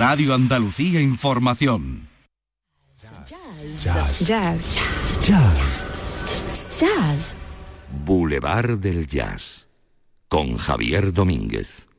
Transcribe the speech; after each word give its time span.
Radio 0.00 0.32
Andalucía 0.32 0.98
Información. 0.98 2.08
Jazz. 3.84 4.26
Jazz. 4.26 4.78
Jazz. 5.20 5.84
Jazz. 6.80 7.36
Boulevard 8.06 8.78
del 8.78 9.06
Jazz 9.06 9.66
con 10.26 10.56
Javier 10.56 11.12
Domínguez. 11.12 11.89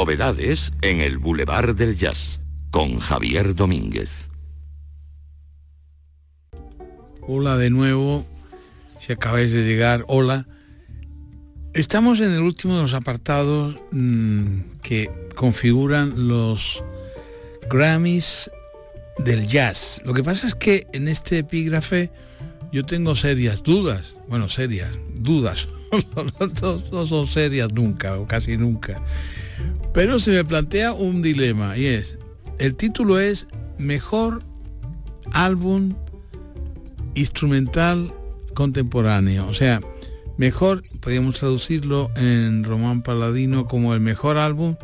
Novedades 0.00 0.72
en 0.80 1.02
el 1.02 1.18
Boulevard 1.18 1.76
del 1.76 1.94
Jazz 1.94 2.40
con 2.70 3.00
Javier 3.00 3.54
Domínguez. 3.54 4.30
Hola 7.20 7.58
de 7.58 7.68
nuevo, 7.68 8.24
si 9.02 9.12
acabáis 9.12 9.52
de 9.52 9.62
llegar, 9.62 10.06
hola. 10.08 10.46
Estamos 11.74 12.18
en 12.20 12.30
el 12.30 12.40
último 12.40 12.76
de 12.76 12.80
los 12.80 12.94
apartados 12.94 13.76
mm, 13.92 14.78
que 14.82 15.10
configuran 15.34 16.28
los 16.28 16.82
Grammys 17.68 18.50
del 19.18 19.48
jazz. 19.48 20.00
Lo 20.06 20.14
que 20.14 20.24
pasa 20.24 20.46
es 20.46 20.54
que 20.54 20.86
en 20.94 21.08
este 21.08 21.40
epígrafe 21.40 22.10
yo 22.72 22.86
tengo 22.86 23.14
serias 23.14 23.62
dudas, 23.62 24.16
bueno, 24.28 24.48
serias, 24.48 24.96
dudas, 25.14 25.68
no, 26.90 27.06
son 27.06 27.26
serias 27.26 27.70
nunca 27.70 28.16
o 28.16 28.26
casi 28.26 28.56
nunca. 28.56 29.02
Pero 29.92 30.20
se 30.20 30.30
me 30.30 30.44
plantea 30.44 30.92
un 30.92 31.22
dilema 31.22 31.76
y 31.76 31.86
es, 31.86 32.16
el 32.58 32.74
título 32.74 33.18
es 33.18 33.48
Mejor 33.78 34.42
álbum 35.32 35.94
instrumental 37.14 38.12
contemporáneo. 38.54 39.46
O 39.48 39.54
sea, 39.54 39.80
mejor, 40.36 40.84
podríamos 41.00 41.36
traducirlo 41.36 42.10
en 42.16 42.64
Román 42.64 43.02
Paladino 43.02 43.66
como 43.66 43.94
el 43.94 44.00
mejor 44.00 44.36
álbum 44.36 44.76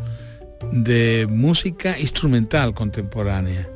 de 0.73 1.27
música 1.31 1.99
instrumental 1.99 2.75
contemporánea. 2.75 3.69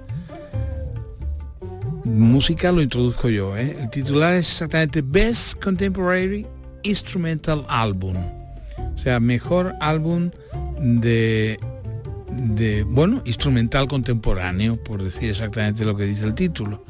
Música 2.04 2.72
lo 2.72 2.82
introduzco 2.82 3.28
yo, 3.28 3.56
¿eh? 3.56 3.76
El 3.78 3.90
titular 3.90 4.34
es 4.34 4.50
exactamente 4.50 5.02
Best 5.02 5.62
Contemporary 5.62 6.46
Instrumental 6.82 7.64
Album. 7.68 8.16
O 8.94 8.98
sea, 8.98 9.20
mejor 9.20 9.74
álbum 9.80 10.30
de, 10.80 11.58
de, 12.30 12.84
bueno, 12.84 13.22
instrumental 13.24 13.86
contemporáneo, 13.86 14.82
por 14.82 15.02
decir 15.02 15.30
exactamente 15.30 15.84
lo 15.84 15.96
que 15.96 16.04
dice 16.04 16.24
el 16.24 16.34
título. 16.34 16.84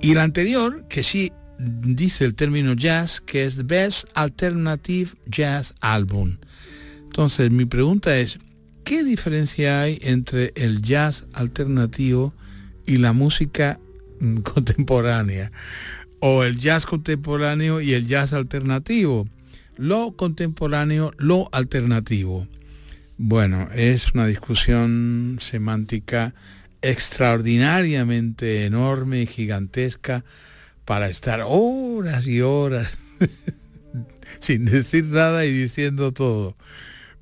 Y 0.00 0.12
el 0.12 0.18
anterior, 0.18 0.86
que 0.88 1.02
sí 1.02 1.32
dice 1.58 2.24
el 2.24 2.34
término 2.34 2.74
jazz, 2.74 3.20
que 3.20 3.44
es 3.44 3.66
Best 3.66 4.06
Alternative 4.14 5.10
Jazz 5.26 5.74
Album. 5.80 6.38
Entonces, 7.04 7.50
mi 7.50 7.64
pregunta 7.64 8.16
es, 8.18 8.38
¿qué 8.84 9.04
diferencia 9.04 9.82
hay 9.82 9.98
entre 10.02 10.52
el 10.56 10.82
jazz 10.82 11.24
alternativo 11.32 12.32
y 12.86 12.98
la 12.98 13.12
música 13.12 13.80
mm, 14.20 14.38
contemporánea? 14.42 15.50
O 16.20 16.44
el 16.44 16.58
jazz 16.58 16.86
contemporáneo 16.86 17.80
y 17.80 17.92
el 17.94 18.06
jazz 18.06 18.32
alternativo. 18.32 19.26
Lo 19.76 20.12
contemporáneo, 20.12 21.12
lo 21.18 21.48
alternativo. 21.52 22.46
Bueno, 23.16 23.68
es 23.72 24.12
una 24.12 24.26
discusión 24.26 25.38
semántica 25.40 26.34
extraordinariamente 26.82 28.66
enorme 28.66 29.22
y 29.22 29.26
gigantesca 29.26 30.24
para 30.84 31.08
estar 31.08 31.44
horas 31.46 32.26
y 32.26 32.40
horas 32.40 32.98
sin 34.40 34.64
decir 34.64 35.04
nada 35.04 35.46
y 35.46 35.52
diciendo 35.52 36.12
todo. 36.12 36.56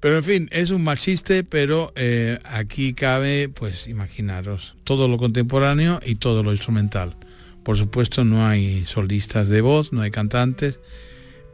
Pero 0.01 0.17
en 0.17 0.25
fin, 0.25 0.49
es 0.51 0.71
un 0.71 0.83
mal 0.83 0.99
chiste, 0.99 1.45
pero 1.45 1.93
eh, 1.95 2.39
aquí 2.45 2.95
cabe, 2.95 3.51
pues 3.51 3.87
imaginaros, 3.87 4.75
todo 4.85 5.09
lo 5.09 5.19
contemporáneo 5.19 6.01
y 6.05 6.15
todo 6.15 6.43
lo 6.43 6.53
instrumental. 6.53 7.17
Por 7.63 7.77
supuesto 7.77 8.25
no 8.25 8.47
hay 8.47 8.87
solistas 8.87 9.49
de 9.49 9.61
voz, 9.61 9.93
no 9.93 10.01
hay 10.01 10.11
cantantes. 10.11 10.81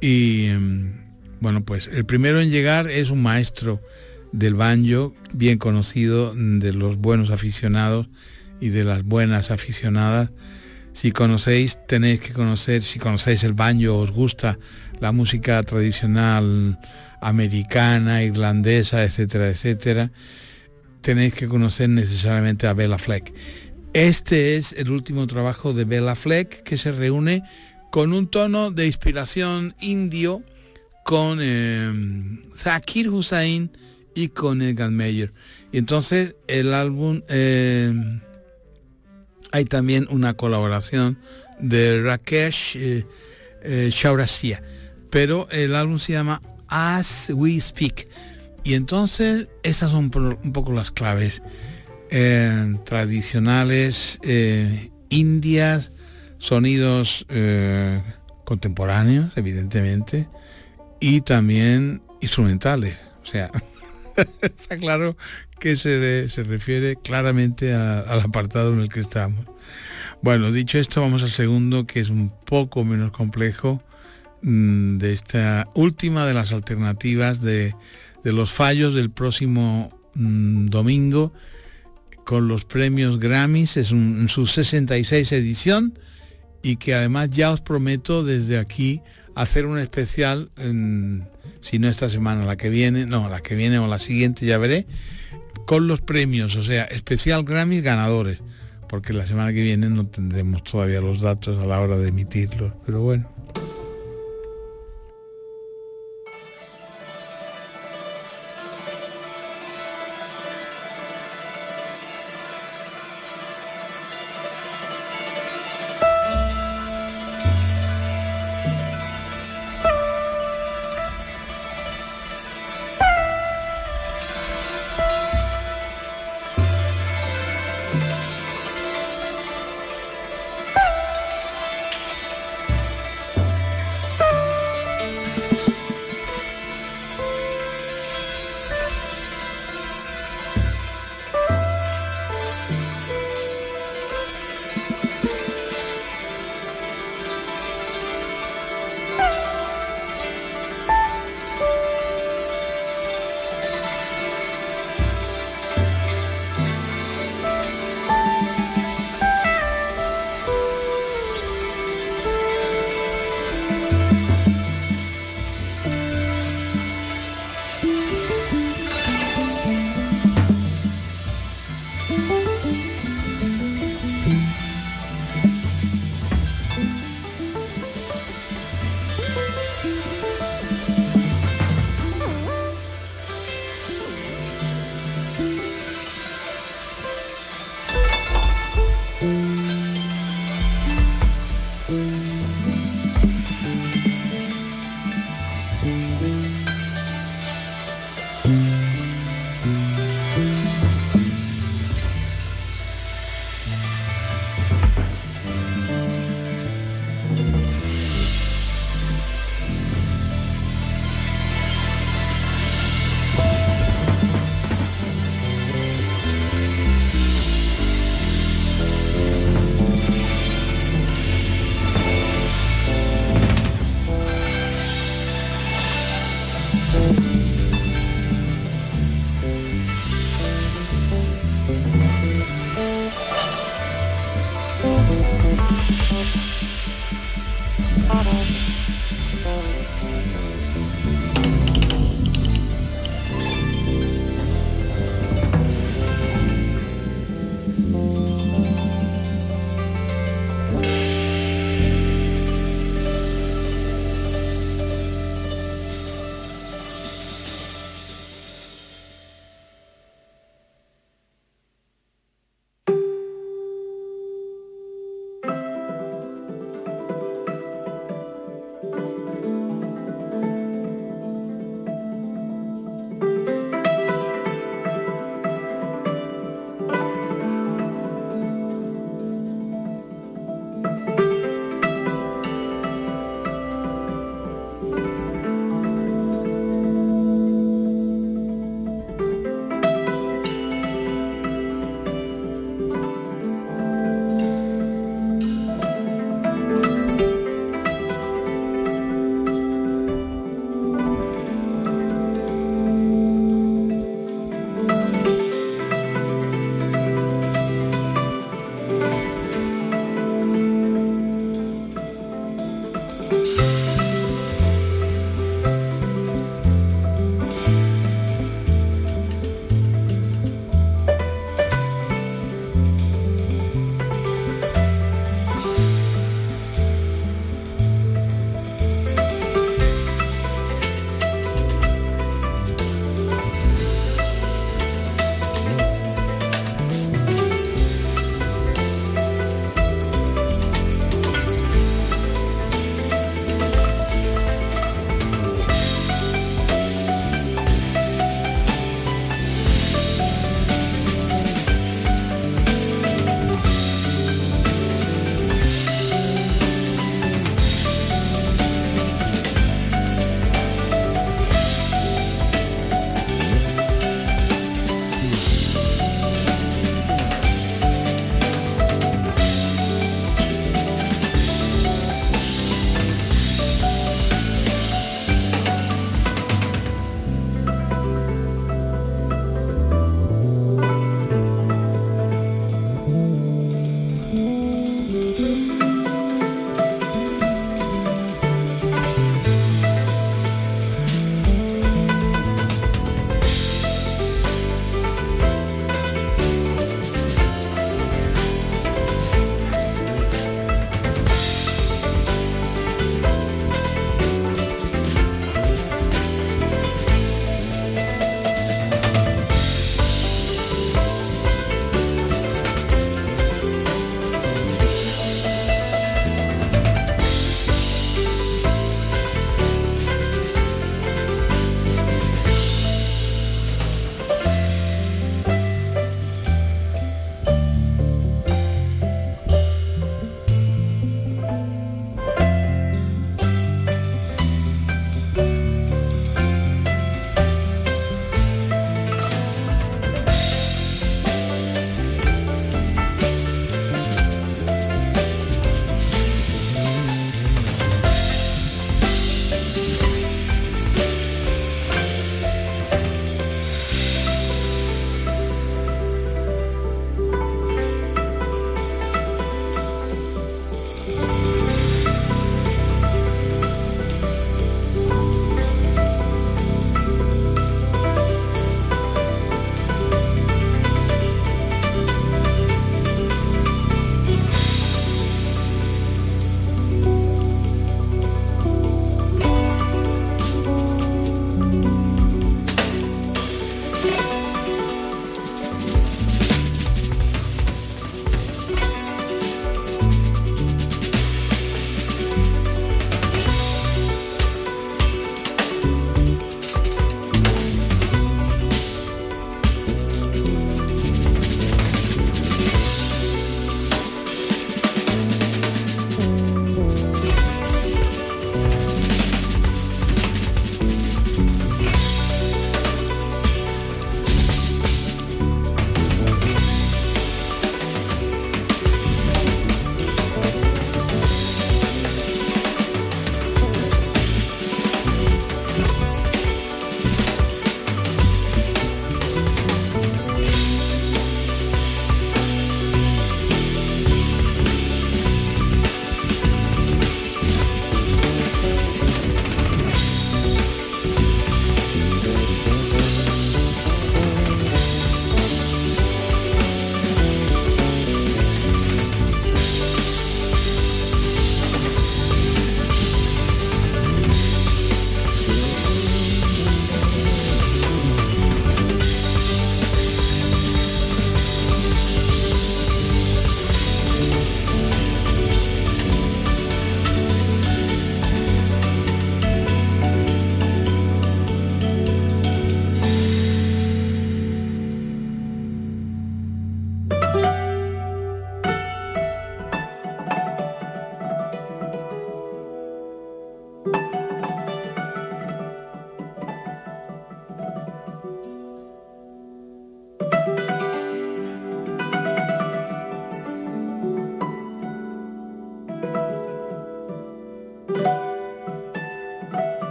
Y 0.00 0.48
mm, 0.58 1.38
bueno, 1.40 1.64
pues 1.64 1.86
el 1.92 2.06
primero 2.06 2.40
en 2.40 2.50
llegar 2.50 2.90
es 2.90 3.10
un 3.10 3.22
maestro 3.22 3.80
del 4.32 4.54
banjo, 4.54 5.14
bien 5.32 5.58
conocido 5.58 6.34
de 6.34 6.72
los 6.72 6.96
buenos 6.96 7.30
aficionados 7.30 8.08
y 8.60 8.70
de 8.70 8.84
las 8.84 9.04
buenas 9.04 9.50
aficionadas. 9.50 10.30
Si 10.94 11.12
conocéis, 11.12 11.78
tenéis 11.86 12.20
que 12.20 12.32
conocer, 12.32 12.82
si 12.82 12.98
conocéis 12.98 13.44
el 13.44 13.54
banjo, 13.54 13.98
os 13.98 14.10
gusta 14.10 14.58
la 15.00 15.12
música 15.12 15.62
tradicional 15.62 16.78
americana, 17.20 18.22
irlandesa, 18.22 19.04
etcétera, 19.04 19.48
etcétera, 19.48 20.12
tenéis 21.00 21.34
que 21.34 21.48
conocer 21.48 21.88
necesariamente 21.88 22.66
a 22.66 22.74
Bella 22.74 22.98
Fleck. 22.98 23.32
Este 23.92 24.56
es 24.56 24.72
el 24.72 24.90
último 24.90 25.26
trabajo 25.26 25.74
de 25.74 25.84
Bella 25.84 26.14
Fleck 26.14 26.62
que 26.62 26.78
se 26.78 26.92
reúne 26.92 27.42
con 27.90 28.12
un 28.12 28.26
tono 28.26 28.70
de 28.70 28.86
inspiración 28.86 29.74
indio 29.80 30.42
con 31.04 31.38
eh, 31.42 31.92
Zakir 32.56 33.10
Hussain 33.10 33.70
y 34.14 34.28
con 34.28 34.62
Edgar 34.62 34.90
Meyer. 34.90 35.32
Y 35.72 35.78
entonces 35.78 36.36
el 36.48 36.74
álbum, 36.74 37.22
eh, 37.28 37.92
hay 39.50 39.64
también 39.64 40.06
una 40.10 40.34
colaboración 40.34 41.18
de 41.58 42.02
Rakesh 42.02 42.76
eh, 42.76 43.06
eh 43.62 43.90
pero 45.10 45.48
el 45.50 45.74
álbum 45.74 45.98
se 45.98 46.12
llama 46.12 46.40
As 46.68 47.30
We 47.34 47.60
Speak. 47.60 48.08
Y 48.64 48.74
entonces 48.74 49.48
esas 49.62 49.90
son 49.90 50.10
un 50.14 50.52
poco 50.52 50.72
las 50.72 50.90
claves 50.90 51.42
eh, 52.10 52.76
tradicionales, 52.84 54.18
indias, 55.10 55.92
sonidos 56.38 57.26
contemporáneos, 58.44 59.32
evidentemente, 59.36 60.28
y 61.00 61.20
también 61.20 62.02
instrumentales. 62.20 62.96
O 63.22 63.26
sea, 63.26 63.50
está 64.42 64.76
claro 64.78 65.16
que 65.58 65.76
se, 65.76 66.28
se 66.28 66.42
refiere 66.42 66.96
claramente 66.96 67.72
al 67.74 68.20
apartado 68.20 68.72
en 68.72 68.80
el 68.80 68.88
que 68.88 69.00
estamos. 69.00 69.46
Bueno, 70.22 70.52
dicho 70.52 70.78
esto, 70.78 71.00
vamos 71.00 71.24
al 71.24 71.32
segundo, 71.32 71.84
que 71.84 71.98
es 71.98 72.08
un 72.08 72.32
poco 72.44 72.84
menos 72.84 73.10
complejo, 73.10 73.82
mm, 74.42 74.98
de 74.98 75.12
esta 75.12 75.68
última 75.74 76.26
de 76.26 76.34
las 76.34 76.52
alternativas 76.52 77.40
de, 77.40 77.74
los 78.22 78.52
fallos 78.52 78.94
del 78.94 79.10
próximo 79.10 79.90
mm, 80.14 80.66
domingo 80.66 81.32
con 82.24 82.46
los 82.46 82.64
premios 82.64 83.18
Grammys, 83.18 83.76
es 83.76 83.88
su 83.88 84.46
66 84.46 85.32
edición 85.32 85.98
y 86.62 86.76
que 86.76 86.94
además 86.94 87.30
ya 87.30 87.50
os 87.50 87.60
prometo 87.60 88.22
desde 88.22 88.58
aquí 88.58 89.02
hacer 89.34 89.66
un 89.66 89.80
especial 89.80 90.50
en 90.56 91.28
si 91.62 91.78
no 91.78 91.88
esta 91.88 92.08
semana, 92.08 92.44
la 92.44 92.56
que 92.56 92.68
viene, 92.68 93.06
no, 93.06 93.30
la 93.30 93.40
que 93.40 93.54
viene 93.54 93.78
o 93.78 93.86
la 93.86 93.98
siguiente, 93.98 94.44
ya 94.44 94.58
veré, 94.58 94.86
con 95.64 95.86
los 95.86 96.00
premios, 96.00 96.56
o 96.56 96.62
sea, 96.62 96.84
especial 96.84 97.44
Grammy 97.44 97.80
ganadores, 97.80 98.40
porque 98.88 99.12
la 99.12 99.26
semana 99.26 99.52
que 99.52 99.62
viene 99.62 99.88
no 99.88 100.06
tendremos 100.06 100.64
todavía 100.64 101.00
los 101.00 101.20
datos 101.20 101.62
a 101.62 101.66
la 101.66 101.80
hora 101.80 101.96
de 101.96 102.08
emitirlos, 102.08 102.74
pero 102.84 103.00
bueno. 103.00 103.30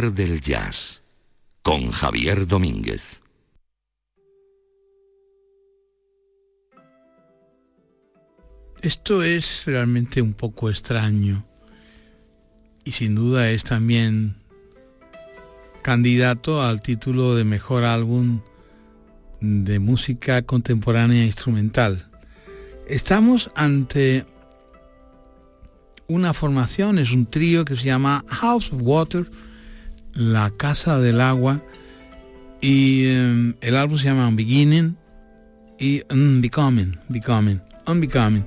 Del 0.00 0.40
Jazz 0.40 1.02
con 1.60 1.90
Javier 1.90 2.46
Domínguez. 2.46 3.20
Esto 8.80 9.22
es 9.22 9.64
realmente 9.66 10.22
un 10.22 10.32
poco 10.32 10.70
extraño 10.70 11.44
y 12.84 12.92
sin 12.92 13.14
duda 13.14 13.50
es 13.50 13.64
también 13.64 14.36
candidato 15.82 16.62
al 16.62 16.80
título 16.80 17.34
de 17.34 17.44
mejor 17.44 17.84
álbum 17.84 18.40
de 19.40 19.78
música 19.78 20.40
contemporánea 20.40 21.26
instrumental. 21.26 22.08
Estamos 22.88 23.50
ante 23.54 24.24
una 26.06 26.32
formación, 26.32 26.98
es 26.98 27.12
un 27.12 27.26
trío 27.26 27.66
que 27.66 27.76
se 27.76 27.84
llama 27.84 28.24
House 28.28 28.72
of 28.72 28.80
Water, 28.80 29.30
la 30.14 30.50
Casa 30.50 30.98
del 30.98 31.20
Agua, 31.20 31.62
y 32.60 33.06
em, 33.06 33.54
el 33.60 33.76
álbum 33.76 33.98
se 33.98 34.04
llama 34.04 34.30
Beginning 34.32 34.96
y 35.78 36.02
Unbecoming, 36.10 36.98
Becoming, 37.08 37.60
Unbecoming. 37.86 38.44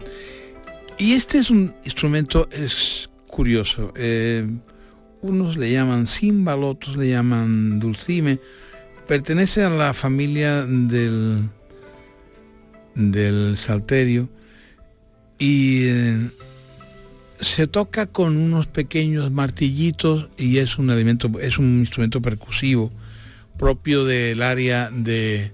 Y 0.97 1.13
este 1.13 1.39
es 1.39 1.49
un 1.49 1.73
instrumento, 1.83 2.47
es 2.51 3.09
curioso. 3.27 3.91
Eh, 3.97 4.47
unos 5.21 5.57
le 5.57 5.71
llaman 5.71 6.07
címbal, 6.07 6.63
otros 6.63 6.95
le 6.95 7.09
llaman 7.09 7.79
dulcime. 7.79 8.39
Pertenece 9.07 9.63
a 9.63 9.69
la 9.69 9.93
familia 9.93 10.65
del, 10.65 11.49
del 12.95 13.57
salterio 13.57 14.29
y 15.37 15.87
eh, 15.87 16.29
se 17.39 17.67
toca 17.67 18.07
con 18.07 18.37
unos 18.37 18.67
pequeños 18.67 19.31
martillitos 19.31 20.29
y 20.37 20.57
es 20.57 20.77
un 20.77 20.89
elemento, 20.89 21.29
es 21.39 21.57
un 21.57 21.79
instrumento 21.79 22.21
percusivo 22.21 22.91
propio 23.57 24.05
del 24.05 24.41
área 24.41 24.89
de, 24.91 25.51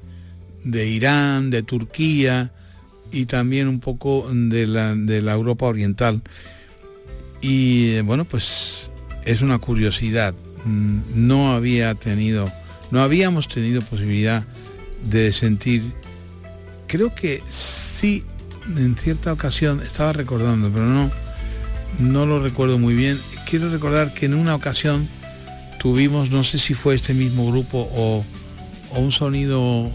de 0.63 0.87
Irán, 0.87 1.49
de 1.49 1.63
Turquía 1.63 2.51
y 3.11 3.25
también 3.25 3.67
un 3.67 3.79
poco 3.79 4.29
de 4.31 4.67
la, 4.67 4.95
de 4.95 5.21
la 5.21 5.33
Europa 5.33 5.65
Oriental. 5.65 6.21
Y 7.41 7.93
eh, 7.93 8.01
bueno, 8.01 8.25
pues 8.25 8.89
es 9.25 9.41
una 9.41 9.59
curiosidad. 9.59 10.33
Mm, 10.65 10.99
no 11.15 11.53
había 11.53 11.95
tenido, 11.95 12.51
no 12.91 13.01
habíamos 13.01 13.47
tenido 13.47 13.81
posibilidad 13.81 14.45
de 15.09 15.33
sentir. 15.33 15.83
Creo 16.87 17.13
que 17.13 17.41
sí, 17.49 18.23
en 18.77 18.95
cierta 18.95 19.33
ocasión 19.33 19.81
estaba 19.81 20.13
recordando, 20.13 20.69
pero 20.69 20.85
no, 20.85 21.11
no 21.99 22.25
lo 22.25 22.41
recuerdo 22.41 22.79
muy 22.79 22.93
bien. 22.93 23.19
Quiero 23.49 23.69
recordar 23.69 24.13
que 24.13 24.25
en 24.25 24.33
una 24.33 24.55
ocasión 24.55 25.07
tuvimos, 25.79 26.29
no 26.29 26.43
sé 26.43 26.57
si 26.59 26.73
fue 26.73 26.95
este 26.95 27.13
mismo 27.13 27.47
grupo 27.51 27.89
o, 27.93 28.25
un 28.91 29.11
sonido 29.11 29.89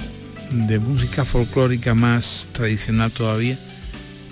de 0.51 0.79
música 0.79 1.25
folclórica 1.27 1.95
más 1.95 2.49
tradicional 2.53 3.13
todavía 3.13 3.59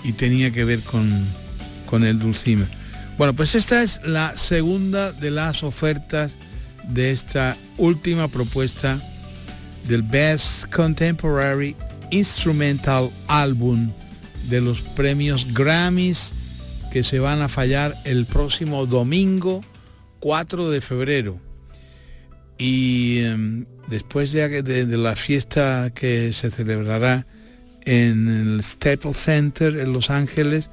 y 0.04 0.12
tenía 0.12 0.50
que 0.50 0.64
ver 0.64 0.80
con, 0.80 1.26
con 1.84 2.02
el 2.02 2.18
dulcimer. 2.18 2.66
Bueno, 3.18 3.34
pues 3.34 3.54
esta 3.54 3.82
es 3.82 4.00
la 4.04 4.36
segunda 4.36 5.12
de 5.12 5.30
las 5.30 5.62
ofertas 5.62 6.32
de 6.88 7.10
esta 7.10 7.56
última 7.76 8.28
propuesta 8.28 8.98
del 9.86 10.02
Best 10.02 10.66
Contemporary 10.74 11.76
Instrumental 12.10 13.10
Album 13.28 13.92
de 14.48 14.60
los 14.60 14.80
premios 14.80 15.46
Grammys 15.52 16.32
que 16.94 17.02
se 17.02 17.18
van 17.18 17.42
a 17.42 17.48
fallar 17.48 17.96
el 18.04 18.24
próximo 18.24 18.86
domingo 18.86 19.62
4 20.20 20.70
de 20.70 20.80
febrero. 20.80 21.40
Y 22.56 23.18
em, 23.24 23.64
después 23.88 24.30
de, 24.30 24.62
de, 24.62 24.96
la 24.96 25.16
fiesta 25.16 25.90
que 25.92 26.32
se 26.32 26.52
celebrará 26.52 27.26
en 27.84 28.28
el 28.28 28.62
Staples 28.62 29.16
Center 29.16 29.76
en 29.76 29.92
Los 29.92 30.08
Ángeles, 30.08 30.70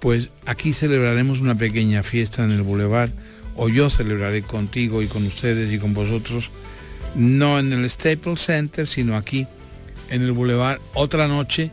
pues 0.00 0.28
aquí 0.44 0.72
celebraremos 0.72 1.38
una 1.38 1.54
pequeña 1.54 2.02
fiesta 2.02 2.42
en 2.42 2.50
el 2.50 2.62
Boulevard, 2.62 3.10
o 3.54 3.68
yo 3.68 3.90
celebraré 3.90 4.42
contigo 4.42 5.02
y 5.02 5.06
con 5.06 5.24
ustedes 5.24 5.72
y 5.72 5.78
con 5.78 5.94
vosotros, 5.94 6.50
no 7.14 7.60
en 7.60 7.72
el 7.72 7.88
Staples 7.88 8.44
Center, 8.44 8.88
sino 8.88 9.16
aquí 9.16 9.46
en 10.10 10.22
el 10.22 10.32
Boulevard. 10.32 10.80
Otra 10.94 11.28
noche 11.28 11.70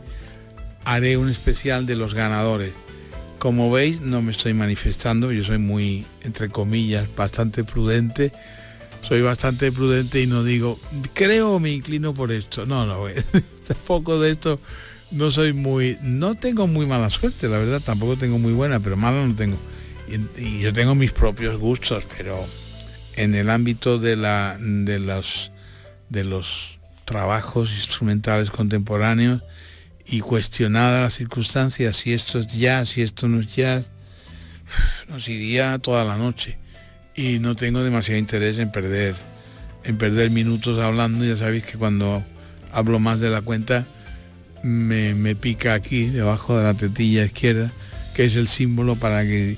haré 0.84 1.16
un 1.16 1.30
especial 1.30 1.84
de 1.84 1.96
los 1.96 2.14
ganadores. 2.14 2.70
Como 3.42 3.72
veis, 3.72 4.00
no 4.00 4.22
me 4.22 4.30
estoy 4.30 4.54
manifestando, 4.54 5.32
yo 5.32 5.42
soy 5.42 5.58
muy, 5.58 6.06
entre 6.22 6.48
comillas, 6.48 7.08
bastante 7.16 7.64
prudente 7.64 8.30
soy 9.02 9.20
bastante 9.20 9.72
prudente 9.72 10.20
y 10.20 10.28
no 10.28 10.44
digo, 10.44 10.78
creo 11.12 11.54
o 11.54 11.58
me 11.60 11.70
inclino 11.70 12.14
por 12.14 12.30
esto. 12.30 12.66
No, 12.66 12.86
no, 12.86 13.06
tampoco 13.66 14.20
de 14.20 14.30
esto 14.30 14.60
no 15.10 15.32
soy 15.32 15.52
muy, 15.52 15.98
no 16.02 16.36
tengo 16.36 16.68
muy 16.68 16.86
mala 16.86 17.10
suerte, 17.10 17.48
la 17.48 17.58
verdad, 17.58 17.82
tampoco 17.84 18.16
tengo 18.16 18.38
muy 18.38 18.52
buena, 18.52 18.78
pero 18.80 18.96
mala 18.96 19.26
no 19.26 19.34
tengo. 19.34 19.58
Y, 20.38 20.60
yo 20.60 20.72
tengo 20.72 20.94
mis 20.94 21.10
propios 21.10 21.58
gustos, 21.58 22.06
pero 22.16 22.46
en 23.16 23.34
el 23.34 23.50
ámbito 23.50 23.98
de 23.98 24.14
la 24.14 24.56
de 24.60 25.00
los 25.00 25.50
de 26.08 26.24
los 26.24 26.78
trabajos 27.04 27.74
instrumentales 27.74 28.50
contemporáneos 28.50 29.42
y 30.06 30.20
cuestionada 30.20 31.02
las 31.02 31.14
circunstancias, 31.14 31.96
si 31.96 32.12
esto 32.12 32.40
es 32.40 32.46
jazz, 32.48 32.90
si 32.90 33.02
esto 33.02 33.28
no 33.28 33.40
es 33.40 33.54
jazz, 33.54 33.84
nos 35.08 35.28
iría 35.28 35.78
toda 35.78 36.04
la 36.04 36.16
noche. 36.16 36.58
Y 37.14 37.38
no 37.38 37.56
tengo 37.56 37.82
demasiado 37.82 38.18
interés 38.18 38.58
en 38.58 38.72
perder 38.72 39.14
en 39.84 39.98
perder 39.98 40.30
minutos 40.30 40.78
hablando. 40.78 41.24
Ya 41.24 41.36
sabéis 41.36 41.64
que 41.64 41.76
cuando 41.76 42.24
hablo 42.72 42.98
más 42.98 43.20
de 43.20 43.30
la 43.30 43.42
cuenta 43.42 43.84
me, 44.62 45.14
me 45.14 45.34
pica 45.34 45.74
aquí 45.74 46.06
debajo 46.06 46.56
de 46.56 46.64
la 46.64 46.74
tetilla 46.74 47.24
izquierda 47.24 47.72
que 48.14 48.24
es 48.24 48.36
el 48.36 48.48
símbolo 48.48 48.96
para 48.96 49.22
que 49.24 49.56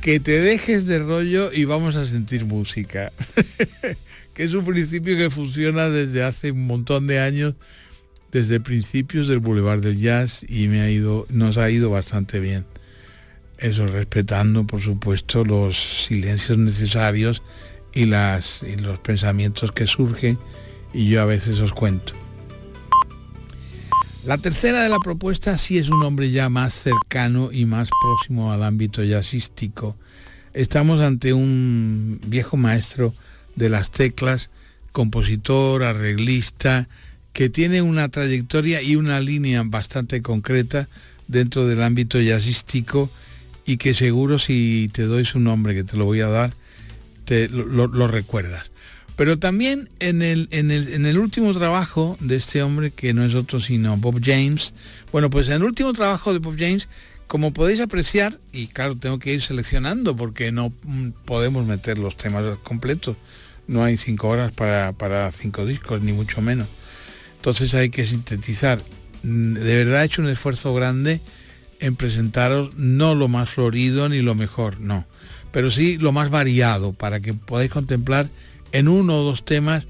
que 0.00 0.20
te 0.20 0.40
dejes 0.40 0.86
de 0.86 1.00
rollo 1.00 1.50
y 1.52 1.64
vamos 1.64 1.96
a 1.96 2.06
sentir 2.06 2.44
música. 2.44 3.12
Que 4.32 4.44
es 4.44 4.54
un 4.54 4.64
principio 4.64 5.16
que 5.16 5.30
funciona 5.30 5.88
desde 5.88 6.22
hace 6.22 6.52
un 6.52 6.64
montón 6.68 7.08
de 7.08 7.18
años 7.18 7.54
desde 8.32 8.60
principios 8.60 9.28
del 9.28 9.38
Boulevard 9.38 9.80
del 9.80 9.98
Jazz 9.98 10.44
y 10.48 10.68
me 10.68 10.80
ha 10.80 10.90
ido 10.90 11.26
nos 11.30 11.58
ha 11.58 11.70
ido 11.70 11.90
bastante 11.90 12.40
bien 12.40 12.64
eso 13.58 13.86
respetando 13.86 14.66
por 14.66 14.80
supuesto 14.80 15.44
los 15.44 16.04
silencios 16.06 16.58
necesarios 16.58 17.42
y, 17.92 18.06
las, 18.06 18.62
y 18.62 18.76
los 18.76 18.98
pensamientos 19.00 19.72
que 19.72 19.86
surgen 19.86 20.38
y 20.92 21.08
yo 21.08 21.22
a 21.22 21.26
veces 21.26 21.60
os 21.60 21.72
cuento. 21.72 22.14
La 24.24 24.38
tercera 24.38 24.82
de 24.82 24.88
la 24.88 24.98
propuesta 24.98 25.56
sí 25.58 25.78
es 25.78 25.88
un 25.88 26.02
hombre 26.02 26.30
ya 26.30 26.48
más 26.48 26.74
cercano 26.74 27.50
y 27.52 27.64
más 27.64 27.88
próximo 28.02 28.52
al 28.52 28.62
ámbito 28.62 29.02
jazzístico. 29.02 29.96
Estamos 30.54 31.00
ante 31.00 31.32
un 31.32 32.20
viejo 32.26 32.56
maestro 32.56 33.14
de 33.56 33.68
las 33.68 33.90
teclas, 33.90 34.50
compositor, 34.92 35.82
arreglista, 35.82 36.88
que 37.32 37.48
tiene 37.48 37.82
una 37.82 38.08
trayectoria 38.08 38.82
y 38.82 38.96
una 38.96 39.20
línea 39.20 39.62
bastante 39.64 40.22
concreta 40.22 40.88
dentro 41.28 41.66
del 41.66 41.82
ámbito 41.82 42.20
jazzístico 42.20 43.10
y 43.64 43.76
que 43.76 43.94
seguro 43.94 44.38
si 44.38 44.90
te 44.92 45.02
doy 45.02 45.24
su 45.24 45.40
nombre, 45.40 45.74
que 45.74 45.84
te 45.84 45.96
lo 45.96 46.06
voy 46.06 46.20
a 46.20 46.28
dar, 46.28 46.54
te 47.26 47.48
lo, 47.48 48.08
recuerdas. 48.08 48.70
Pero 49.14 49.38
también 49.38 49.90
en 49.98 50.22
el, 50.22 50.48
en, 50.52 50.70
el, 50.70 50.94
en 50.94 51.04
el 51.04 51.18
último 51.18 51.52
trabajo 51.52 52.16
de 52.20 52.36
este 52.36 52.62
hombre, 52.62 52.92
que 52.92 53.12
no 53.12 53.24
es 53.24 53.34
otro 53.34 53.60
sino 53.60 53.96
Bob 53.98 54.20
James, 54.24 54.72
bueno, 55.12 55.28
pues 55.28 55.48
en 55.48 55.54
el 55.54 55.64
último 55.64 55.92
trabajo 55.92 56.32
de 56.32 56.38
Bob 56.38 56.56
James, 56.58 56.88
como 57.26 57.52
podéis 57.52 57.80
apreciar, 57.80 58.38
y 58.52 58.68
claro, 58.68 58.96
tengo 58.96 59.18
que 59.18 59.34
ir 59.34 59.42
seleccionando 59.42 60.16
porque 60.16 60.50
no 60.50 60.72
podemos 61.26 61.66
meter 61.66 61.98
los 61.98 62.16
temas 62.16 62.56
completos, 62.62 63.16
no 63.66 63.84
hay 63.84 63.98
cinco 63.98 64.28
horas 64.28 64.50
para, 64.50 64.92
para 64.92 65.30
cinco 65.30 65.66
discos, 65.66 66.00
ni 66.00 66.14
mucho 66.14 66.40
menos. 66.40 66.68
Entonces 67.48 67.72
hay 67.72 67.88
que 67.88 68.04
sintetizar. 68.04 68.82
Mm, 69.22 69.54
de 69.54 69.74
verdad 69.82 70.02
he 70.02 70.04
hecho 70.04 70.20
un 70.20 70.28
esfuerzo 70.28 70.74
grande 70.74 71.22
en 71.80 71.96
presentaros 71.96 72.74
no 72.74 73.14
lo 73.14 73.28
más 73.28 73.48
florido 73.48 74.06
ni 74.10 74.20
lo 74.20 74.34
mejor, 74.34 74.78
no, 74.80 75.06
pero 75.50 75.70
sí 75.70 75.96
lo 75.96 76.12
más 76.12 76.28
variado 76.28 76.92
para 76.92 77.20
que 77.20 77.32
podáis 77.32 77.70
contemplar 77.70 78.28
en 78.72 78.86
uno 78.86 79.16
o 79.16 79.24
dos 79.24 79.46
temas 79.46 79.86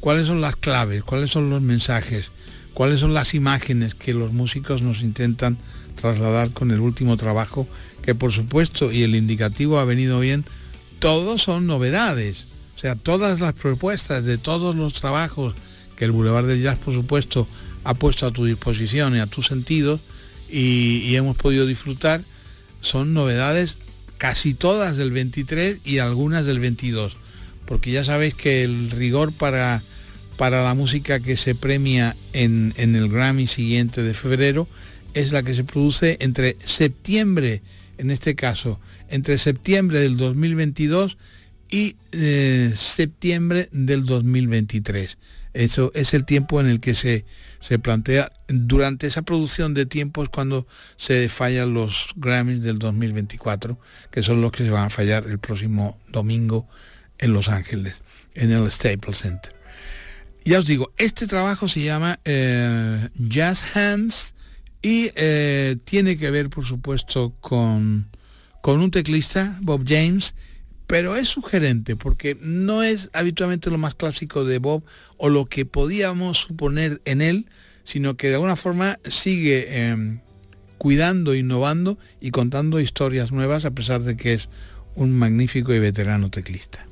cuáles 0.00 0.26
son 0.26 0.42
las 0.42 0.56
claves, 0.56 1.02
cuáles 1.02 1.30
son 1.30 1.48
los 1.48 1.62
mensajes, 1.62 2.32
cuáles 2.74 3.00
son 3.00 3.14
las 3.14 3.32
imágenes 3.32 3.94
que 3.94 4.12
los 4.12 4.34
músicos 4.34 4.82
nos 4.82 5.00
intentan 5.00 5.56
trasladar 5.98 6.50
con 6.50 6.70
el 6.70 6.80
último 6.80 7.16
trabajo, 7.16 7.66
que 8.02 8.14
por 8.14 8.30
supuesto, 8.30 8.92
y 8.92 9.04
el 9.04 9.14
indicativo 9.14 9.78
ha 9.78 9.86
venido 9.86 10.20
bien, 10.20 10.44
todos 10.98 11.40
son 11.40 11.66
novedades. 11.66 12.44
O 12.76 12.78
sea, 12.78 12.94
todas 12.94 13.40
las 13.40 13.54
propuestas 13.54 14.22
de 14.22 14.36
todos 14.36 14.76
los 14.76 14.92
trabajos 14.92 15.54
que 16.00 16.06
el 16.06 16.12
Boulevard 16.12 16.46
del 16.46 16.62
Jazz, 16.62 16.78
por 16.78 16.94
supuesto, 16.94 17.46
ha 17.84 17.92
puesto 17.92 18.26
a 18.26 18.30
tu 18.30 18.46
disposición 18.46 19.14
y 19.14 19.18
a 19.18 19.26
tus 19.26 19.48
sentidos, 19.48 20.00
y, 20.48 21.14
hemos 21.14 21.36
podido 21.36 21.66
disfrutar 21.66 22.22
son 22.80 23.12
novedades 23.12 23.76
casi 24.16 24.54
todas 24.54 24.96
del 24.96 25.10
23 25.10 25.80
y 25.84 25.98
algunas 25.98 26.46
del 26.46 26.58
22. 26.58 27.18
porque 27.66 27.90
ya 27.90 28.02
sabéis 28.02 28.32
que 28.32 28.64
el 28.64 28.90
rigor 28.90 29.30
para, 29.32 29.82
para 30.38 30.64
la 30.64 30.72
música 30.72 31.20
que 31.20 31.36
se 31.36 31.54
premia 31.54 32.16
en, 32.32 32.72
en 32.78 32.96
el 32.96 33.10
Grammy 33.10 33.46
siguiente 33.46 34.02
de 34.02 34.14
febrero 34.14 34.66
es 35.12 35.32
la 35.32 35.42
que 35.42 35.54
se 35.54 35.64
produce 35.64 36.16
entre 36.20 36.56
septiembre, 36.64 37.60
en 37.98 38.10
este 38.10 38.34
caso, 38.34 38.80
entre 39.10 39.36
septiembre 39.36 40.00
del 40.00 40.16
2022 40.16 41.18
y 41.70 41.96
eh, 42.12 42.72
septiembre 42.74 43.68
del 43.70 44.06
2023. 44.06 45.18
Eso 45.52 45.90
es 45.94 46.14
el 46.14 46.24
tiempo 46.24 46.60
en 46.60 46.68
el 46.68 46.80
que 46.80 46.94
se, 46.94 47.24
se 47.60 47.78
plantea, 47.78 48.30
durante 48.48 49.06
esa 49.06 49.22
producción 49.22 49.74
de 49.74 49.86
tiempo 49.86 50.22
es 50.22 50.28
cuando 50.28 50.66
se 50.96 51.28
fallan 51.28 51.74
los 51.74 52.10
Grammys 52.16 52.62
del 52.62 52.78
2024, 52.78 53.78
que 54.10 54.22
son 54.22 54.40
los 54.40 54.52
que 54.52 54.64
se 54.64 54.70
van 54.70 54.86
a 54.86 54.90
fallar 54.90 55.26
el 55.26 55.38
próximo 55.38 55.98
domingo 56.08 56.68
en 57.18 57.32
Los 57.32 57.48
Ángeles, 57.48 58.02
en 58.34 58.52
el 58.52 58.70
Staples 58.70 59.18
Center. 59.18 59.54
Ya 60.44 60.58
os 60.58 60.66
digo, 60.66 60.92
este 60.96 61.26
trabajo 61.26 61.68
se 61.68 61.82
llama 61.82 62.18
eh, 62.24 63.08
Jazz 63.14 63.76
Hands 63.76 64.34
y 64.82 65.10
eh, 65.14 65.76
tiene 65.84 66.16
que 66.16 66.30
ver, 66.30 66.48
por 66.48 66.64
supuesto, 66.64 67.34
con, 67.40 68.08
con 68.62 68.80
un 68.80 68.90
teclista, 68.90 69.58
Bob 69.60 69.84
James, 69.86 70.34
pero 70.90 71.14
es 71.14 71.28
sugerente 71.28 71.94
porque 71.94 72.36
no 72.40 72.82
es 72.82 73.10
habitualmente 73.12 73.70
lo 73.70 73.78
más 73.78 73.94
clásico 73.94 74.44
de 74.44 74.58
Bob 74.58 74.82
o 75.18 75.28
lo 75.28 75.46
que 75.46 75.64
podíamos 75.64 76.38
suponer 76.38 77.00
en 77.04 77.22
él, 77.22 77.46
sino 77.84 78.16
que 78.16 78.26
de 78.26 78.34
alguna 78.34 78.56
forma 78.56 78.98
sigue 79.04 79.86
em, 79.86 80.18
cuidando, 80.78 81.36
innovando 81.36 81.96
y 82.20 82.32
contando 82.32 82.80
historias 82.80 83.30
nuevas 83.30 83.64
a 83.64 83.70
pesar 83.70 84.02
de 84.02 84.16
que 84.16 84.32
es 84.32 84.48
un 84.96 85.16
magnífico 85.16 85.72
y 85.72 85.78
veterano 85.78 86.28
teclista. 86.28 86.89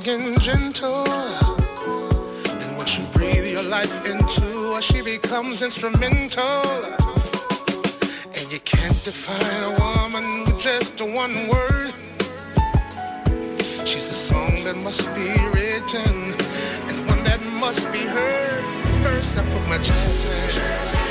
big 0.00 0.08
and 0.08 0.40
gentle. 0.40 1.08
And 1.08 2.76
once 2.76 2.98
you 2.98 3.04
breathe 3.12 3.46
your 3.46 3.62
life 3.62 4.06
into 4.06 4.42
her, 4.72 4.80
she 4.80 5.02
becomes 5.02 5.62
instrumental. 5.62 6.44
And 8.36 8.52
you 8.52 8.60
can't 8.60 9.02
define 9.04 9.62
a 9.64 9.72
woman 9.80 10.44
with 10.44 10.60
just 10.60 11.00
one 11.00 11.34
word. 11.48 11.92
She's 13.86 14.08
a 14.10 14.18
song 14.28 14.62
that 14.64 14.76
must 14.84 15.06
be 15.14 15.28
written 15.54 16.14
and 16.88 16.98
one 17.08 17.22
that 17.24 17.40
must 17.58 17.90
be 17.92 18.00
heard. 18.00 18.64
First, 19.02 19.38
I 19.38 19.42
put 19.42 19.68
my 19.68 19.78
jazz 19.78 20.94
in. 20.94 21.07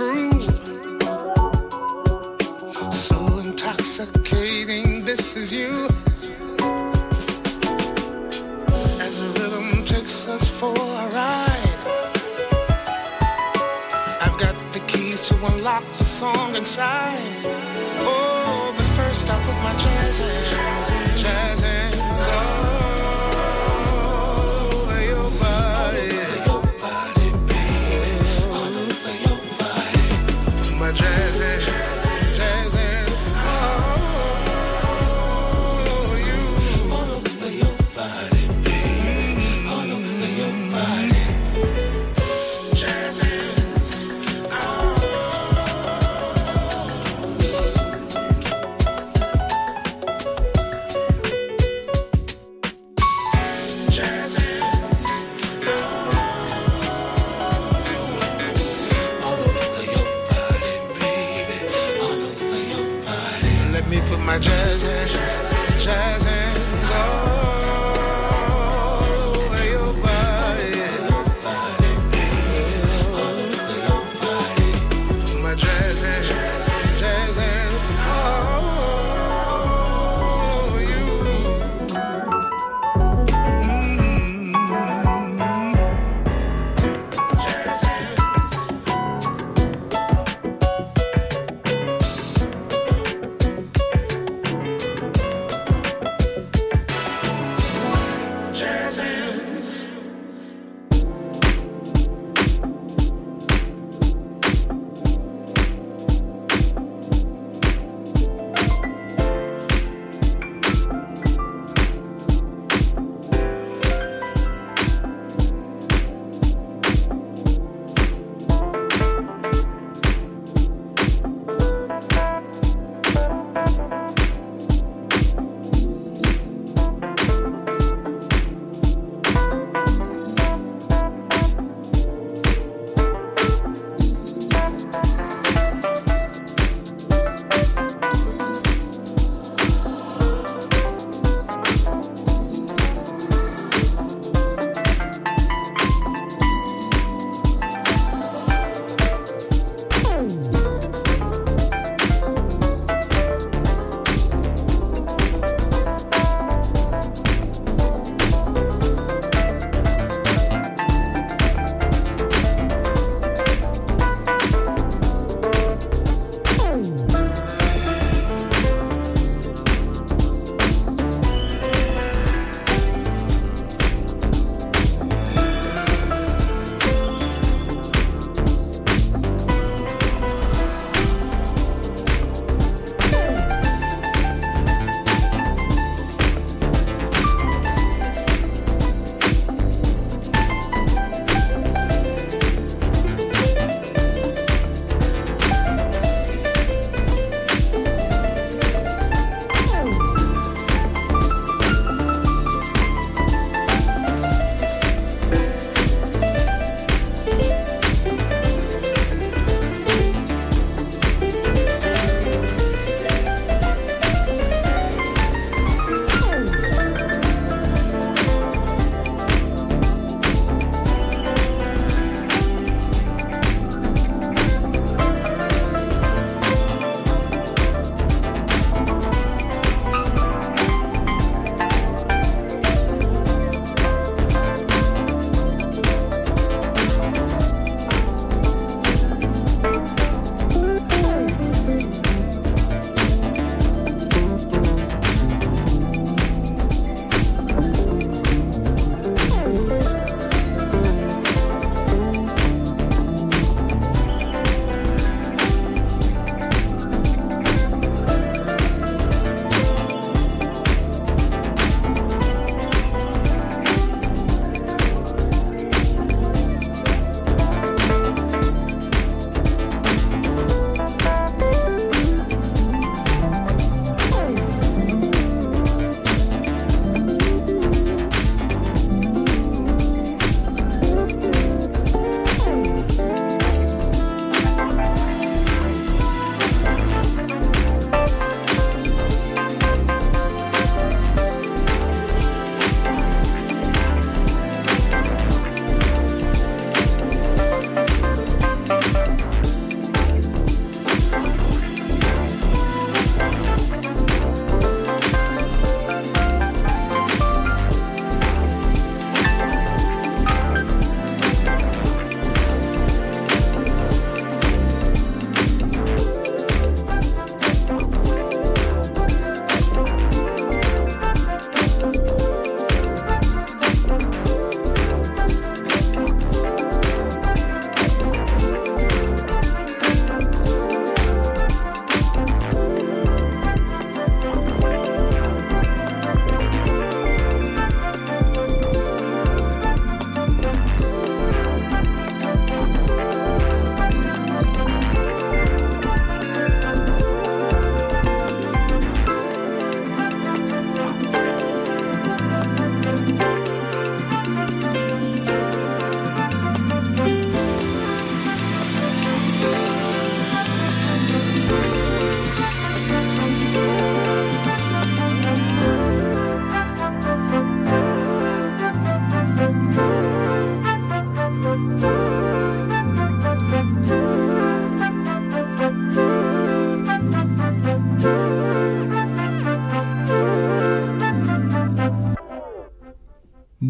So 0.00 0.08
intoxicating, 3.44 5.04
this 5.04 5.36
is 5.36 5.52
you. 5.52 5.88
As 8.98 9.20
the 9.20 9.28
rhythm 9.38 9.84
takes 9.84 10.26
us 10.26 10.48
for 10.48 10.72
a 10.72 11.06
ride, 11.18 11.80
I've 14.22 14.38
got 14.38 14.56
the 14.72 14.80
keys 14.86 15.20
to 15.28 15.34
unlock 15.34 15.84
the 15.84 16.04
song 16.04 16.56
inside. 16.56 17.36
Oh, 18.02 18.72
but 18.74 18.86
first 18.96 19.28
I 19.28 19.38
put 19.44 19.56
my 19.62 19.74
jazz 19.76 20.20
in. 20.20 21.16
Jazz 21.18 21.59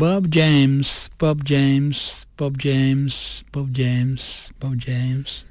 Bob 0.01 0.29
James, 0.31 1.11
Bob 1.19 1.43
James, 1.45 2.27
Bob 2.39 2.57
James, 2.57 3.45
Bob 3.53 3.69
James, 3.71 4.51
Bob 4.59 4.79
James. 4.83 5.45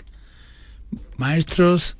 Maestros 1.17 1.95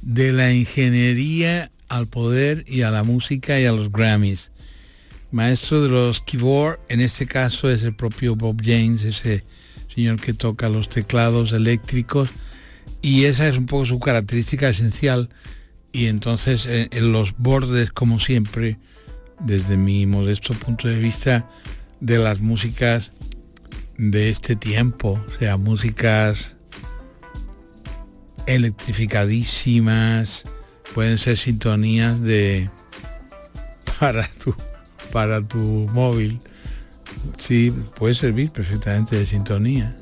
de 0.00 0.32
la 0.32 0.54
ingeniería 0.54 1.70
al 1.90 2.06
poder 2.06 2.64
y 2.66 2.80
a 2.80 2.90
la 2.90 3.02
música 3.02 3.60
y 3.60 3.66
a 3.66 3.72
los 3.72 3.92
Grammys. 3.92 4.52
Maestro 5.32 5.82
de 5.82 5.90
los 5.90 6.22
keyboard, 6.22 6.80
en 6.88 7.02
este 7.02 7.26
caso 7.26 7.68
es 7.70 7.84
el 7.84 7.94
propio 7.94 8.36
Bob 8.36 8.62
James, 8.64 9.04
ese 9.04 9.44
señor 9.94 10.18
que 10.18 10.32
toca 10.32 10.70
los 10.70 10.88
teclados 10.88 11.52
eléctricos 11.52 12.30
y 13.02 13.24
esa 13.24 13.46
es 13.48 13.58
un 13.58 13.66
poco 13.66 13.84
su 13.84 14.00
característica 14.00 14.70
esencial 14.70 15.28
y 15.92 16.06
entonces 16.06 16.64
eh, 16.64 16.88
en 16.90 17.12
los 17.12 17.36
bordes 17.36 17.92
como 17.92 18.18
siempre 18.18 18.78
desde 19.40 19.76
mi 19.76 20.06
modesto 20.06 20.54
punto 20.54 20.88
de 20.88 20.98
vista 20.98 21.46
de 22.02 22.18
las 22.18 22.40
músicas 22.40 23.12
de 23.96 24.28
este 24.28 24.56
tiempo, 24.56 25.20
o 25.24 25.30
sea, 25.38 25.56
músicas 25.56 26.56
electrificadísimas, 28.46 30.42
pueden 30.94 31.16
ser 31.18 31.38
sintonías 31.38 32.20
de 32.20 32.68
para 34.00 34.26
tu 34.28 34.52
para 35.12 35.46
tu 35.46 35.58
móvil. 35.92 36.40
Sí, 37.38 37.70
puede 37.94 38.16
servir 38.16 38.50
perfectamente 38.50 39.14
de 39.16 39.24
sintonía. 39.24 39.94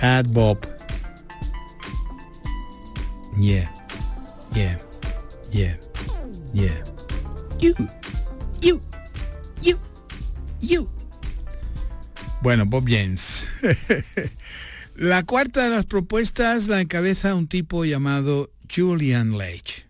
Ad 0.00 0.24
Bob. 0.26 0.58
Yeah. 3.38 3.72
Yeah. 4.54 4.78
Yeah. 5.52 5.78
Yeah. 6.52 6.82
You. 7.60 7.74
You. 8.60 8.80
You. 10.60 10.88
Bueno, 12.42 12.66
Bob 12.66 12.84
James. 12.88 13.46
la 14.96 15.22
cuarta 15.24 15.64
de 15.64 15.70
las 15.70 15.86
propuestas 15.86 16.68
la 16.68 16.80
encabeza 16.80 17.34
un 17.34 17.48
tipo 17.48 17.84
llamado 17.84 18.50
Julian 18.68 19.36
Leitch. 19.36 19.86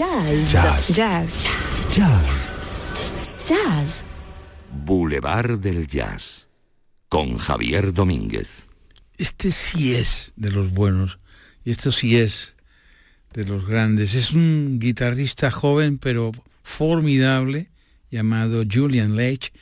Jazz. 0.00 0.50
Jazz. 0.50 0.96
Jazz. 0.96 1.44
Jazz. 1.44 1.94
Jazz. 1.94 3.46
Jazz. 3.46 4.04
Boulevard 4.86 5.58
del 5.58 5.86
Jazz. 5.86 6.46
Con 7.10 7.36
Javier 7.36 7.92
Domínguez. 7.92 8.64
Este 9.18 9.52
sí 9.52 9.94
es 9.94 10.32
de 10.36 10.52
los 10.52 10.70
buenos. 10.70 11.18
Y 11.66 11.72
esto 11.72 11.92
sí 11.92 12.16
es 12.16 12.54
de 13.34 13.44
los 13.44 13.66
grandes. 13.66 14.14
Es 14.14 14.32
un 14.32 14.78
guitarrista 14.80 15.50
joven 15.50 15.98
pero 15.98 16.32
formidable 16.62 17.68
llamado 18.10 18.62
Julian 18.64 19.16
Leitch, 19.16 19.52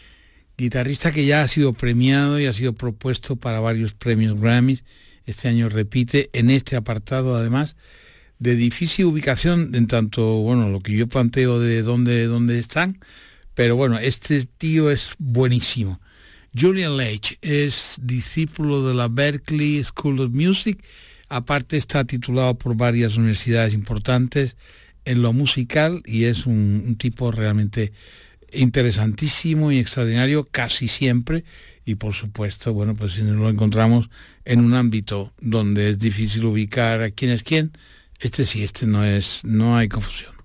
guitarrista 0.57 1.11
que 1.11 1.27
ya 1.27 1.43
ha 1.43 1.49
sido 1.49 1.73
premiado 1.73 2.39
y 2.39 2.47
ha 2.47 2.53
sido 2.53 2.75
propuesto 2.75 3.35
para 3.35 3.59
varios 3.59 3.93
premios 3.93 4.41
Grammys. 4.41 4.85
Este 5.27 5.49
año 5.49 5.69
repite 5.69 6.31
en 6.33 6.51
este 6.51 6.77
apartado 6.77 7.35
además 7.35 7.75
de 8.39 8.57
difícil 8.57 9.07
ubicación 9.07 9.75
en 9.75 9.87
tanto, 9.87 10.25
bueno, 10.41 10.69
lo 10.69 10.81
que 10.81 10.97
yo 10.97 11.07
planteo 11.09 11.59
de 11.59 11.83
dónde, 11.83 12.27
dónde 12.27 12.59
están, 12.59 12.99
pero 13.55 13.77
bueno, 13.77 13.99
este 13.99 14.45
tío 14.45 14.91
es 14.91 15.15
buenísimo. 15.19 16.01
Julian 16.59 16.97
Leitch 16.97 17.39
es 17.43 17.99
discípulo 18.01 18.87
de 18.89 18.95
la 18.95 19.09
Berklee 19.09 19.83
School 19.85 20.21
of 20.21 20.31
Music, 20.31 20.83
aparte 21.29 21.77
está 21.77 22.05
titulado 22.05 22.57
por 22.57 22.77
varias 22.77 23.17
universidades 23.17 23.75
importantes 23.75 24.57
en 25.05 25.23
lo 25.23 25.33
musical 25.33 26.03
y 26.07 26.25
es 26.25 26.47
un, 26.47 26.85
un 26.87 26.97
tipo 26.97 27.31
realmente 27.31 27.93
interesantísimo 28.53 29.73
y 29.73 29.79
extraordinario 29.79 30.49
casi 30.51 30.89
siempre 30.89 31.45
y 31.89 31.95
por 31.95 32.13
supuesto, 32.13 32.75
bueno, 32.75 32.95
pues 32.95 33.15
si 33.15 33.23
nos 33.23 33.37
lo 33.37 33.49
encontramos 33.49 34.11
en 34.45 34.61
un 34.61 34.75
ámbito 34.75 35.33
donde 35.41 35.89
es 35.89 35.99
difícil 35.99 36.45
ubicar 36.45 37.01
a 37.01 37.11
quién 37.11 37.31
es 37.31 37.43
quién, 37.43 37.73
este 38.19 38.45
sí, 38.45 38.65
este 38.65 38.87
no 38.87 39.05
es, 39.05 39.45
no 39.45 39.77
hay 39.77 39.89
confusión. 39.89 40.38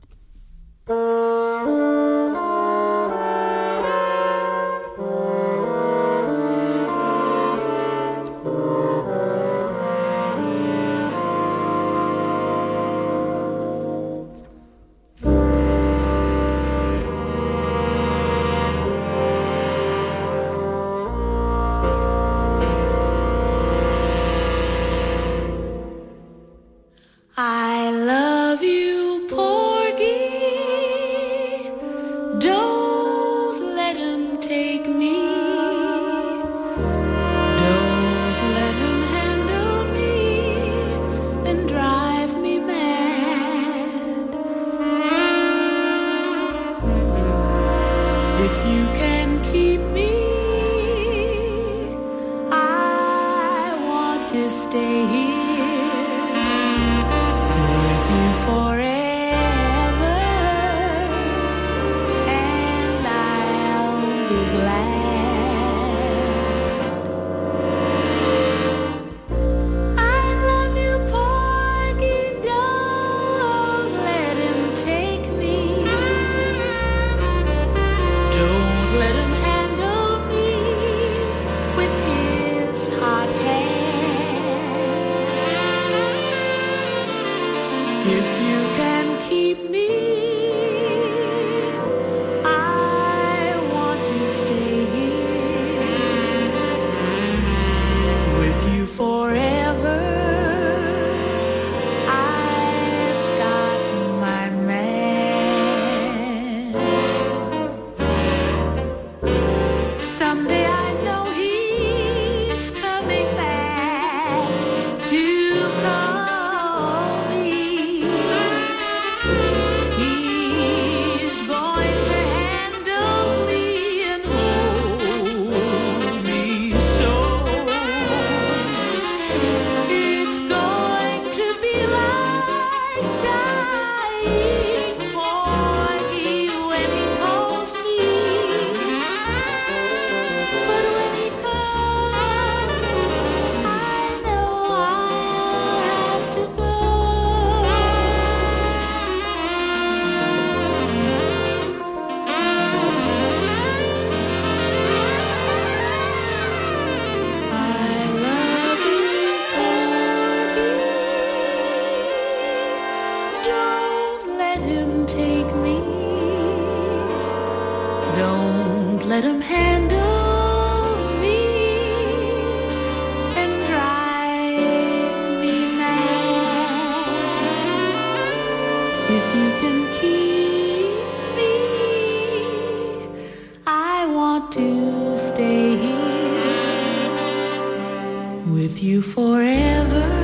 Forever. 189.33 190.22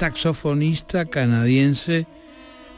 Saxofonista 0.00 1.04
canadiense, 1.04 2.06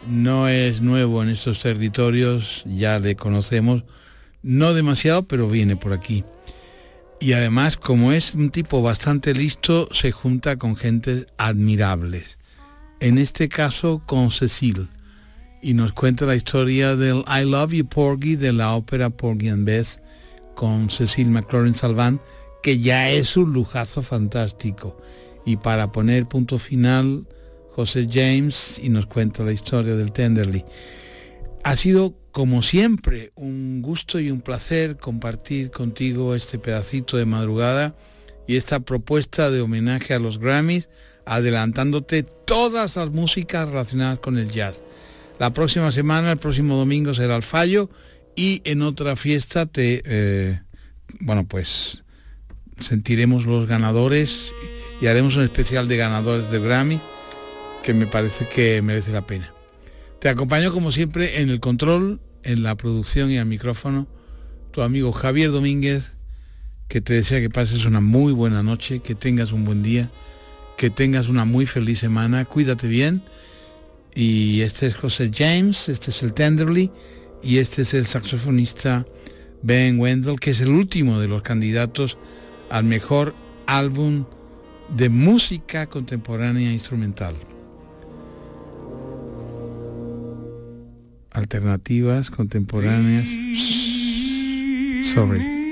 no 0.08 0.48
es 0.48 0.82
nuevo 0.82 1.22
en 1.22 1.28
estos 1.28 1.60
territorios, 1.60 2.64
ya 2.66 2.98
le 2.98 3.14
conocemos, 3.14 3.84
no 4.42 4.74
demasiado, 4.74 5.22
pero 5.22 5.48
viene 5.48 5.76
por 5.76 5.92
aquí. 5.92 6.24
Y 7.20 7.34
además, 7.34 7.76
como 7.76 8.10
es 8.10 8.34
un 8.34 8.50
tipo 8.50 8.82
bastante 8.82 9.34
listo, 9.34 9.88
se 9.94 10.10
junta 10.10 10.56
con 10.56 10.74
gente 10.74 11.28
admirables. 11.38 12.38
En 12.98 13.18
este 13.18 13.48
caso, 13.48 14.02
con 14.04 14.32
Cecil. 14.32 14.88
Y 15.62 15.74
nos 15.74 15.92
cuenta 15.92 16.26
la 16.26 16.34
historia 16.34 16.96
del 16.96 17.22
I 17.28 17.44
Love 17.44 17.72
You 17.72 17.86
Porgy 17.86 18.34
de 18.34 18.52
la 18.52 18.74
ópera 18.74 19.10
Porgy 19.10 19.48
and 19.48 19.64
Bess 19.64 20.00
con 20.56 20.90
Cecil 20.90 21.30
McLaurin 21.30 21.76
Salvant, 21.76 22.20
que 22.64 22.80
ya 22.80 23.10
es 23.10 23.36
un 23.36 23.52
lujazo 23.52 24.02
fantástico. 24.02 25.00
Y 25.44 25.56
para 25.56 25.92
poner 25.92 26.26
punto 26.26 26.58
final, 26.58 27.26
José 27.74 28.06
James 28.10 28.78
y 28.82 28.88
nos 28.90 29.06
cuenta 29.06 29.42
la 29.42 29.52
historia 29.52 29.96
del 29.96 30.12
Tenderly. 30.12 30.64
Ha 31.64 31.76
sido, 31.76 32.14
como 32.32 32.62
siempre, 32.62 33.32
un 33.34 33.82
gusto 33.82 34.20
y 34.20 34.30
un 34.30 34.40
placer 34.40 34.98
compartir 34.98 35.70
contigo 35.70 36.34
este 36.34 36.58
pedacito 36.58 37.16
de 37.16 37.24
madrugada 37.24 37.94
y 38.46 38.56
esta 38.56 38.80
propuesta 38.80 39.50
de 39.50 39.60
homenaje 39.60 40.14
a 40.14 40.18
los 40.18 40.38
Grammys, 40.38 40.88
adelantándote 41.24 42.24
todas 42.24 42.96
las 42.96 43.10
músicas 43.10 43.68
relacionadas 43.68 44.18
con 44.18 44.38
el 44.38 44.50
jazz. 44.50 44.82
La 45.38 45.52
próxima 45.52 45.90
semana, 45.92 46.32
el 46.32 46.38
próximo 46.38 46.76
domingo 46.76 47.14
será 47.14 47.36
el 47.36 47.42
fallo 47.42 47.90
y 48.34 48.60
en 48.64 48.82
otra 48.82 49.16
fiesta 49.16 49.66
te, 49.66 50.02
eh, 50.04 50.60
bueno, 51.20 51.46
pues 51.46 52.04
sentiremos 52.80 53.46
los 53.46 53.66
ganadores 53.66 54.52
haremos 55.06 55.36
un 55.36 55.44
especial 55.44 55.88
de 55.88 55.96
ganadores 55.96 56.50
de 56.50 56.60
Grammy 56.60 57.00
que 57.82 57.94
me 57.94 58.06
parece 58.06 58.46
que 58.48 58.80
merece 58.82 59.12
la 59.12 59.26
pena. 59.26 59.52
Te 60.20 60.28
acompaño 60.28 60.72
como 60.72 60.92
siempre 60.92 61.40
en 61.40 61.50
el 61.50 61.58
control, 61.58 62.20
en 62.44 62.62
la 62.62 62.76
producción 62.76 63.30
y 63.30 63.38
al 63.38 63.46
micrófono, 63.46 64.06
tu 64.70 64.82
amigo 64.82 65.10
Javier 65.12 65.50
Domínguez, 65.50 66.12
que 66.86 67.00
te 67.00 67.14
desea 67.14 67.40
que 67.40 67.50
pases 67.50 67.84
una 67.84 68.00
muy 68.00 68.32
buena 68.32 68.62
noche, 68.62 69.00
que 69.00 69.14
tengas 69.14 69.50
un 69.50 69.64
buen 69.64 69.82
día, 69.82 70.10
que 70.76 70.90
tengas 70.90 71.28
una 71.28 71.44
muy 71.44 71.66
feliz 71.66 71.98
semana, 71.98 72.44
cuídate 72.44 72.86
bien. 72.86 73.22
Y 74.14 74.60
este 74.60 74.86
es 74.86 74.94
José 74.94 75.30
James, 75.34 75.88
este 75.88 76.10
es 76.10 76.22
el 76.22 76.34
Tenderly 76.34 76.90
y 77.42 77.58
este 77.58 77.82
es 77.82 77.94
el 77.94 78.06
saxofonista 78.06 79.06
Ben 79.62 79.98
Wendell, 79.98 80.38
que 80.38 80.50
es 80.50 80.60
el 80.60 80.68
último 80.68 81.18
de 81.18 81.28
los 81.28 81.42
candidatos 81.42 82.18
al 82.70 82.84
mejor 82.84 83.34
álbum 83.66 84.26
de 84.88 85.08
música 85.08 85.86
contemporánea 85.86 86.72
instrumental. 86.72 87.34
Alternativas 91.30 92.30
contemporáneas. 92.30 93.28
Sorry. 95.04 95.62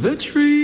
the 0.00 0.16
trees 0.16 0.57